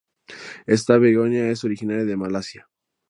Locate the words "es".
1.51-1.63